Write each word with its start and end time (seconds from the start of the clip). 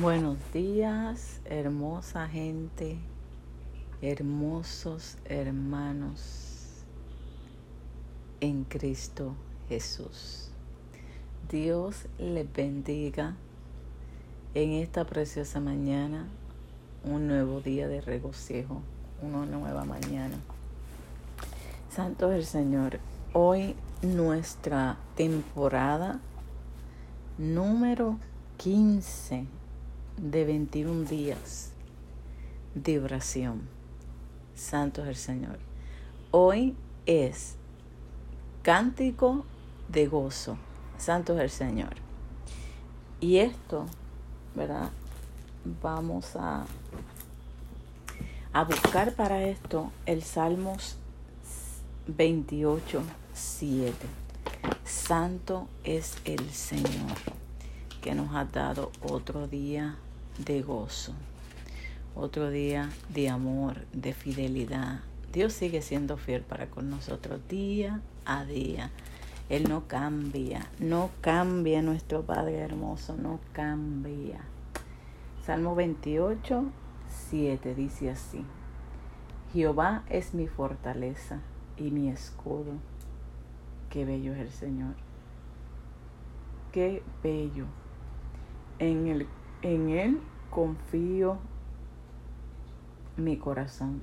Buenos 0.00 0.36
días, 0.52 1.40
hermosa 1.44 2.28
gente, 2.28 2.98
hermosos 4.00 5.16
hermanos 5.24 6.84
en 8.40 8.62
Cristo 8.62 9.34
Jesús. 9.68 10.52
Dios 11.50 12.06
les 12.16 12.52
bendiga 12.52 13.34
en 14.54 14.74
esta 14.74 15.04
preciosa 15.04 15.58
mañana, 15.58 16.28
un 17.02 17.26
nuevo 17.26 17.60
día 17.60 17.88
de 17.88 18.00
regocijo, 18.00 18.82
una 19.20 19.46
nueva 19.46 19.84
mañana. 19.84 20.38
Santo 21.90 22.30
es 22.30 22.38
el 22.38 22.44
Señor. 22.44 23.00
Hoy 23.32 23.74
nuestra 24.02 24.96
temporada 25.16 26.20
número 27.36 28.16
15 28.58 29.57
de 30.20 30.44
21 30.44 31.04
días 31.04 31.70
de 32.74 32.98
oración. 32.98 33.68
Santo 34.54 35.02
es 35.02 35.08
el 35.08 35.16
Señor. 35.16 35.58
Hoy 36.30 36.74
es 37.06 37.54
cántico 38.62 39.44
de 39.88 40.08
gozo. 40.08 40.58
Santo 40.98 41.34
es 41.34 41.40
el 41.40 41.50
Señor. 41.50 41.94
Y 43.20 43.38
esto, 43.38 43.86
¿verdad? 44.54 44.90
Vamos 45.82 46.34
a, 46.34 46.66
a 48.52 48.64
buscar 48.64 49.14
para 49.14 49.42
esto 49.44 49.92
el 50.06 50.22
Salmos 50.22 50.96
28, 52.08 53.02
7. 53.34 53.94
Santo 54.84 55.68
es 55.84 56.16
el 56.24 56.50
Señor 56.50 57.16
que 58.00 58.14
nos 58.14 58.34
ha 58.34 58.44
dado 58.44 58.90
otro 59.02 59.46
día 59.46 59.96
de 60.38 60.62
gozo, 60.62 61.12
otro 62.14 62.50
día 62.50 62.90
de 63.08 63.28
amor, 63.28 63.86
de 63.92 64.12
fidelidad. 64.12 65.00
Dios 65.32 65.52
sigue 65.52 65.82
siendo 65.82 66.16
fiel 66.16 66.42
para 66.42 66.68
con 66.68 66.88
nosotros 66.90 67.40
día 67.48 68.00
a 68.24 68.44
día. 68.44 68.90
Él 69.48 69.68
no 69.68 69.88
cambia, 69.88 70.66
no 70.78 71.10
cambia 71.20 71.82
nuestro 71.82 72.22
Padre 72.22 72.58
hermoso, 72.58 73.16
no 73.16 73.40
cambia. 73.52 74.40
Salmo 75.44 75.74
28, 75.74 76.64
7 77.30 77.74
dice 77.74 78.10
así. 78.10 78.44
Jehová 79.52 80.04
es 80.10 80.34
mi 80.34 80.46
fortaleza 80.46 81.40
y 81.76 81.90
mi 81.90 82.10
escudo. 82.10 82.74
Qué 83.90 84.04
bello 84.04 84.34
es 84.34 84.40
el 84.40 84.50
Señor. 84.50 84.94
Qué 86.72 87.02
bello. 87.22 87.64
En 88.78 89.08
el 89.08 89.26
en 89.62 89.90
Él 89.90 90.20
confío 90.50 91.38
mi 93.16 93.36
corazón 93.36 94.00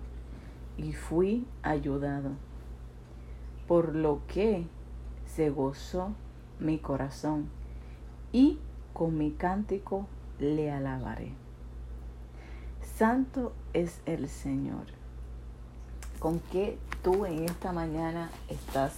y 0.78 0.94
fui 0.94 1.45
ayudado, 1.64 2.31
por 3.67 3.95
lo 3.95 4.22
que 4.28 4.67
se 5.26 5.50
gozó 5.50 6.14
mi 6.59 6.78
corazón 6.78 7.50
y 8.31 8.59
con 8.94 9.17
mi 9.17 9.31
cántico 9.31 10.08
le 10.39 10.72
alabaré. 10.72 11.33
Santo 12.98 13.53
es 13.73 14.02
el 14.06 14.30
Señor. 14.30 14.86
¿Con 16.20 16.39
qué 16.39 16.78
tú 17.03 17.26
en 17.26 17.44
esta 17.44 17.72
mañana 17.72 18.30
estás 18.48 18.94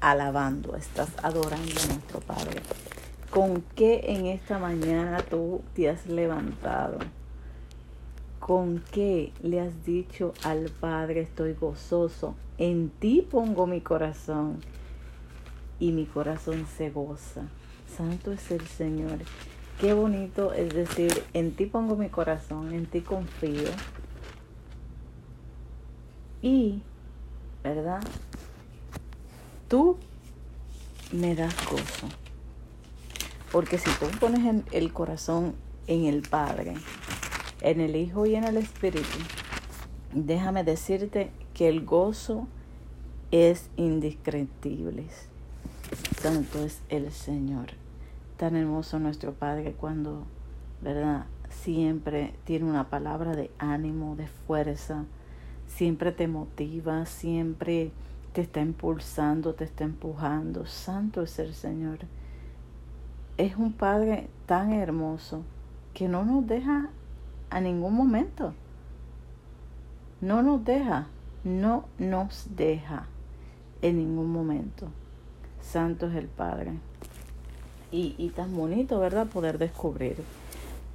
alabando, 0.00 0.76
estás 0.76 1.10
adorando 1.22 1.72
a 1.80 1.86
nuestro 1.86 2.20
Padre? 2.20 2.60
¿Con 3.30 3.62
qué 3.76 4.00
en 4.06 4.26
esta 4.26 4.58
mañana 4.58 5.18
tú 5.22 5.62
te 5.74 5.88
has 5.88 6.04
levantado? 6.06 6.98
¿Con 8.40 8.82
qué 8.90 9.32
le 9.40 9.60
has 9.60 9.84
dicho 9.84 10.34
al 10.42 10.68
Padre 10.68 11.20
estoy 11.20 11.52
gozoso? 11.52 12.34
En 12.58 12.90
ti 12.90 13.22
pongo 13.22 13.68
mi 13.68 13.82
corazón 13.82 14.58
y 15.78 15.92
mi 15.92 16.06
corazón 16.06 16.66
se 16.76 16.90
goza. 16.90 17.42
Santo 17.96 18.32
es 18.32 18.50
el 18.50 18.66
Señor. 18.66 19.18
Qué 19.80 19.92
bonito 19.92 20.52
es 20.52 20.74
decir, 20.74 21.22
en 21.32 21.52
ti 21.52 21.66
pongo 21.66 21.94
mi 21.94 22.08
corazón, 22.08 22.74
en 22.74 22.86
ti 22.86 23.00
confío. 23.00 23.70
Y, 26.42 26.82
¿verdad? 27.62 28.02
Tú 29.68 29.98
me 31.12 31.36
das 31.36 31.54
gozo. 31.70 32.08
Porque 33.52 33.78
si 33.78 33.90
tú 33.98 34.06
pones 34.20 34.64
el 34.70 34.92
corazón 34.92 35.54
en 35.88 36.04
el 36.04 36.22
Padre, 36.22 36.74
en 37.60 37.80
el 37.80 37.96
Hijo 37.96 38.24
y 38.26 38.36
en 38.36 38.44
el 38.44 38.56
Espíritu, 38.56 39.18
déjame 40.14 40.62
decirte 40.62 41.32
que 41.52 41.68
el 41.68 41.84
gozo 41.84 42.46
es 43.32 43.68
indescriptible. 43.76 45.06
Santo 46.20 46.64
es 46.64 46.80
el 46.88 47.10
Señor. 47.10 47.70
Tan 48.36 48.54
hermoso 48.54 49.00
nuestro 49.00 49.32
Padre 49.32 49.72
cuando, 49.72 50.26
¿verdad? 50.80 51.26
Siempre 51.48 52.34
tiene 52.44 52.66
una 52.66 52.88
palabra 52.88 53.34
de 53.34 53.50
ánimo, 53.58 54.14
de 54.14 54.28
fuerza. 54.28 55.06
Siempre 55.66 56.12
te 56.12 56.28
motiva, 56.28 57.04
siempre 57.06 57.90
te 58.32 58.42
está 58.42 58.60
impulsando, 58.60 59.54
te 59.54 59.64
está 59.64 59.82
empujando. 59.82 60.66
Santo 60.66 61.22
es 61.22 61.38
el 61.40 61.52
Señor 61.52 61.98
es 63.40 63.56
un 63.56 63.72
Padre 63.72 64.28
tan 64.44 64.74
hermoso 64.74 65.42
que 65.94 66.08
no 66.08 66.24
nos 66.26 66.46
deja 66.46 66.90
a 67.48 67.60
ningún 67.62 67.94
momento. 67.94 68.52
No 70.20 70.42
nos 70.42 70.62
deja, 70.62 71.06
no 71.42 71.86
nos 71.98 72.48
deja 72.54 73.06
en 73.80 73.96
ningún 73.96 74.30
momento. 74.30 74.88
Santo 75.62 76.08
es 76.08 76.16
el 76.16 76.26
Padre. 76.26 76.72
Y, 77.90 78.14
y 78.18 78.28
tan 78.28 78.54
bonito, 78.54 79.00
¿verdad? 79.00 79.26
Poder 79.26 79.56
descubrir. 79.56 80.16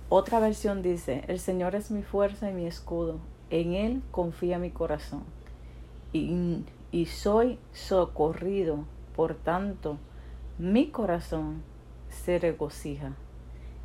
Otra 0.09 0.39
versión 0.39 0.83
dice, 0.83 1.23
el 1.27 1.39
Señor 1.39 1.73
es 1.73 1.89
mi 1.89 2.03
fuerza 2.03 2.51
y 2.51 2.53
mi 2.53 2.67
escudo. 2.67 3.17
En 3.49 3.73
Él 3.73 4.03
confía 4.11 4.59
mi 4.59 4.69
corazón. 4.69 5.23
Y, 6.13 6.63
y 6.91 7.07
soy 7.07 7.57
socorrido. 7.73 8.85
Por 9.15 9.33
tanto, 9.33 9.97
mi 10.59 10.91
corazón 10.91 11.63
se 12.23 12.39
regocija 12.39 13.13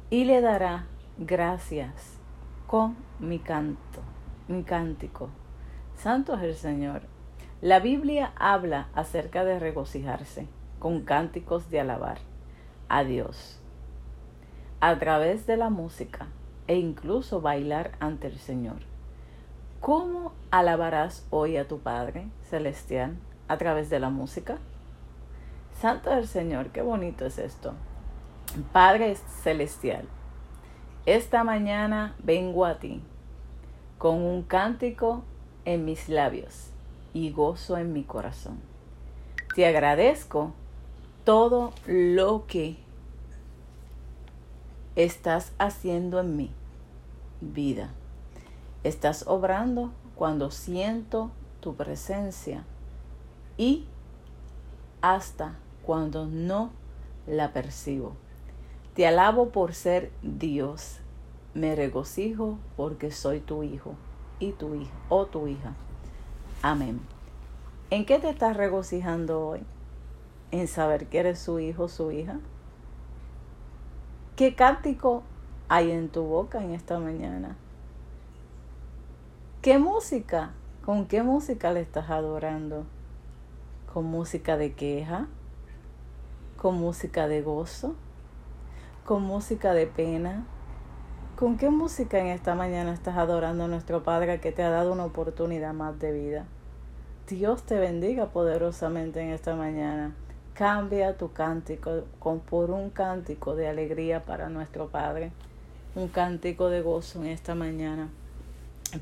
y 0.09 0.25
le 0.25 0.41
dará 0.41 0.87
gracias 1.19 2.19
con 2.67 2.97
mi 3.19 3.39
canto, 3.39 4.01
mi 4.49 4.63
cántico. 4.63 5.29
Santo 5.97 6.35
es 6.35 6.43
el 6.43 6.55
Señor. 6.55 7.03
La 7.61 7.81
Biblia 7.81 8.33
habla 8.37 8.89
acerca 8.95 9.45
de 9.45 9.59
regocijarse 9.59 10.47
con 10.79 11.03
cánticos 11.03 11.69
de 11.71 11.81
alabar 11.81 12.19
a 12.89 13.05
Dios 13.05 13.61
a 14.81 14.99
través 14.99 15.47
de 15.47 15.59
la 15.59 15.69
música 15.69 16.29
e 16.67 16.77
incluso 16.77 17.43
bailar 17.43 17.93
ante 18.01 18.29
el 18.29 18.39
Señor. 18.39 18.79
¿Cómo 19.81 20.33
alabarás 20.51 21.27
hoy 21.31 21.57
a 21.59 21.69
tu 21.69 21.81
Padre 21.81 22.29
Celestial 22.49 23.17
a 23.49 23.59
través 23.59 23.91
de 23.91 24.01
la 24.01 24.09
música? 24.09 24.59
Santo 25.79 26.11
es 26.13 26.19
el 26.19 26.29
Señor, 26.29 26.71
qué 26.71 26.81
bonito 26.81 27.27
es 27.27 27.39
esto. 27.39 27.75
Padre 28.73 29.15
Celestial, 29.43 30.09
esta 31.07 31.45
mañana 31.45 32.17
vengo 32.19 32.67
a 32.67 32.81
ti 32.81 33.01
con 33.97 34.23
un 34.23 34.43
cántico 34.43 35.23
en 35.65 35.85
mis 35.85 36.09
labios 36.09 36.71
y 37.15 37.31
gozo 37.31 37.77
en 37.77 37.93
mi 37.93 38.03
corazón. 38.03 38.59
Te 39.55 39.67
agradezco 39.67 40.53
todo 41.25 41.73
lo 41.87 42.47
que 42.49 42.77
estás 44.97 45.53
haciendo 45.59 46.19
en 46.19 46.37
mi 46.37 46.51
vida. 47.41 47.91
Estás 48.83 49.29
obrando 49.29 49.93
cuando 50.17 50.51
siento 50.51 51.31
tu 51.61 51.77
presencia 51.77 52.65
y 53.57 53.85
hasta 55.03 55.55
cuando 55.87 56.27
no 56.27 56.71
la 57.29 57.53
percibo. 57.53 58.17
Te 59.01 59.07
alabo 59.07 59.49
por 59.49 59.73
ser 59.73 60.13
Dios. 60.21 60.99
Me 61.55 61.75
regocijo 61.75 62.59
porque 62.77 63.11
soy 63.11 63.41
tu 63.41 63.63
hijo 63.63 63.95
y 64.39 64.53
tu 64.53 64.75
hija 64.75 64.93
o 65.09 65.25
tu 65.25 65.47
hija. 65.47 65.73
Amén. 66.61 67.01
¿En 67.89 68.05
qué 68.05 68.19
te 68.19 68.29
estás 68.29 68.59
regocijando 68.59 69.41
hoy? 69.41 69.63
¿En 70.51 70.69
saber 70.69 71.07
que 71.07 71.21
eres 71.21 71.39
su 71.39 71.61
hijo, 71.61 71.89
su 71.89 72.13
hija? 72.13 72.41
¿Qué 74.37 74.55
cántico 74.55 75.23
hay 75.71 75.93
en 75.93 76.11
tu 76.11 76.25
boca 76.25 76.63
en 76.63 76.75
esta 76.75 76.99
mañana? 76.99 77.57
¿Qué 79.63 79.79
música? 79.79 80.51
¿Con 80.85 81.07
qué 81.07 81.23
música 81.23 81.73
le 81.73 81.81
estás 81.81 82.11
adorando? 82.11 82.85
¿Con 83.95 84.05
música 84.05 84.59
de 84.59 84.75
queja? 84.75 85.27
¿Con 86.59 86.75
música 86.75 87.29
de 87.29 87.41
gozo? 87.41 87.95
Con 89.05 89.23
música 89.23 89.75
de 89.75 89.87
pena, 89.87 90.45
¿Con 91.41 91.57
qué 91.57 91.71
música 91.71 92.19
en 92.19 92.27
esta 92.27 92.55
mañana 92.55 92.93
estás 92.93 93.17
adorando 93.17 93.65
a 93.65 93.67
nuestro 93.67 94.03
Padre 94.03 94.41
que 94.41 94.53
te 94.53 94.63
ha 94.63 94.69
dado 94.69 94.93
una 94.93 95.07
oportunidad 95.07 95.73
más 95.73 95.99
de 95.99 96.13
vida? 96.13 96.45
Dios 97.27 97.63
te 97.63 97.79
bendiga 97.79 98.27
poderosamente 98.27 99.23
en 99.23 99.31
esta 99.31 99.57
mañana. 99.57 100.15
Cambia 100.53 101.17
tu 101.17 101.33
cántico 101.33 102.05
con, 102.19 102.41
por 102.41 102.71
un 102.71 102.91
cántico 102.91 103.57
de 103.57 103.69
alegría 103.69 104.27
para 104.27 104.51
nuestro 104.51 104.89
Padre, 104.89 105.33
un 105.95 106.09
cántico 106.09 106.69
de 106.69 106.83
gozo 106.83 107.23
en 107.23 107.29
esta 107.29 107.55
mañana. 107.55 108.11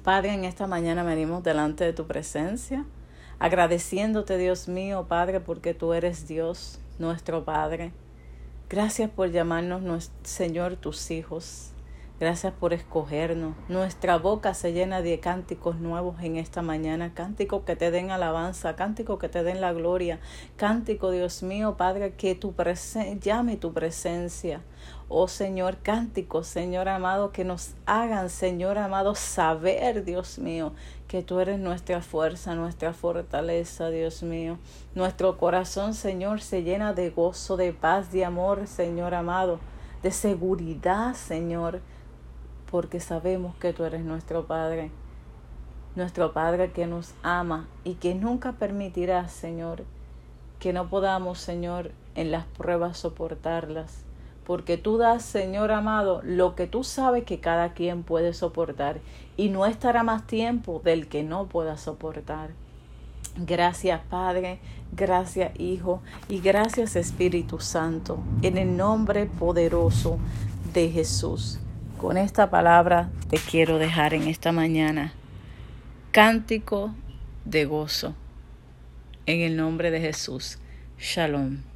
Padre, 0.04 0.32
en 0.32 0.44
esta 0.44 0.68
mañana 0.68 1.02
venimos 1.02 1.42
delante 1.42 1.82
de 1.82 1.92
tu 1.92 2.06
presencia, 2.06 2.84
agradeciéndote, 3.40 4.38
Dios 4.38 4.68
mío, 4.68 5.06
Padre, 5.08 5.40
porque 5.40 5.74
tú 5.74 5.92
eres 5.92 6.28
Dios, 6.28 6.78
nuestro 7.00 7.44
Padre. 7.44 7.90
Gracias 8.70 9.08
por 9.08 9.30
llamarnos, 9.30 10.10
Señor, 10.24 10.76
tus 10.76 11.10
hijos. 11.10 11.72
Gracias 12.20 12.52
por 12.52 12.74
escogernos. 12.74 13.54
Nuestra 13.70 14.18
boca 14.18 14.52
se 14.52 14.74
llena 14.74 15.00
de 15.00 15.20
cánticos 15.20 15.80
nuevos 15.80 16.16
en 16.20 16.36
esta 16.36 16.60
mañana. 16.60 17.14
Cánticos 17.14 17.62
que 17.62 17.76
te 17.76 17.90
den 17.90 18.10
alabanza, 18.10 18.76
cánticos 18.76 19.18
que 19.18 19.30
te 19.30 19.42
den 19.42 19.62
la 19.62 19.72
gloria. 19.72 20.20
Cántico, 20.56 21.10
Dios 21.10 21.42
mío, 21.42 21.78
Padre, 21.78 22.12
que 22.12 22.34
tu 22.34 22.54
llame 23.22 23.56
tu 23.56 23.72
presencia. 23.72 24.60
Oh 25.08 25.28
Señor, 25.28 25.78
cánticos, 25.78 26.46
Señor 26.46 26.90
amado, 26.90 27.32
que 27.32 27.44
nos 27.44 27.74
hagan, 27.86 28.28
Señor 28.28 28.76
amado, 28.76 29.14
saber, 29.14 30.04
Dios 30.04 30.38
mío, 30.38 30.74
que 31.08 31.22
tú 31.22 31.40
eres 31.40 31.58
nuestra 31.58 32.00
fuerza, 32.00 32.54
nuestra 32.54 32.92
fortaleza, 32.92 33.90
Dios 33.90 34.22
mío. 34.22 34.58
Nuestro 34.94 35.38
corazón, 35.38 35.94
Señor, 35.94 36.40
se 36.40 36.62
llena 36.62 36.92
de 36.92 37.10
gozo, 37.10 37.56
de 37.56 37.72
paz, 37.72 38.12
de 38.12 38.24
amor, 38.24 38.66
Señor 38.66 39.14
amado, 39.14 39.58
de 40.02 40.12
seguridad, 40.12 41.14
Señor 41.14 41.80
porque 42.70 43.00
sabemos 43.00 43.56
que 43.56 43.72
tú 43.72 43.84
eres 43.84 44.04
nuestro 44.04 44.46
Padre, 44.46 44.90
nuestro 45.96 46.32
Padre 46.32 46.72
que 46.72 46.86
nos 46.86 47.14
ama 47.22 47.66
y 47.84 47.94
que 47.94 48.14
nunca 48.14 48.52
permitirá, 48.52 49.28
Señor, 49.28 49.84
que 50.58 50.72
no 50.72 50.88
podamos, 50.88 51.38
Señor, 51.38 51.92
en 52.14 52.30
las 52.30 52.44
pruebas 52.46 52.98
soportarlas, 52.98 54.04
porque 54.48 54.78
tú 54.78 54.96
das, 54.96 55.26
Señor 55.26 55.70
amado, 55.72 56.22
lo 56.24 56.54
que 56.54 56.66
tú 56.66 56.82
sabes 56.82 57.24
que 57.24 57.38
cada 57.38 57.74
quien 57.74 58.02
puede 58.02 58.32
soportar 58.32 58.98
y 59.36 59.50
no 59.50 59.66
estará 59.66 60.02
más 60.04 60.26
tiempo 60.26 60.80
del 60.82 61.06
que 61.06 61.22
no 61.22 61.48
pueda 61.48 61.76
soportar. 61.76 62.52
Gracias 63.36 64.00
Padre, 64.08 64.58
gracias 64.92 65.52
Hijo 65.60 66.00
y 66.30 66.40
gracias 66.40 66.96
Espíritu 66.96 67.60
Santo, 67.60 68.20
en 68.40 68.56
el 68.56 68.74
nombre 68.74 69.26
poderoso 69.26 70.18
de 70.72 70.88
Jesús. 70.88 71.58
Con 71.98 72.16
esta 72.16 72.48
palabra 72.48 73.10
te 73.28 73.36
quiero 73.36 73.76
dejar 73.76 74.14
en 74.14 74.28
esta 74.28 74.50
mañana. 74.50 75.12
Cántico 76.10 76.94
de 77.44 77.66
gozo. 77.66 78.14
En 79.26 79.42
el 79.42 79.58
nombre 79.58 79.90
de 79.90 80.00
Jesús. 80.00 80.58
Shalom. 80.98 81.67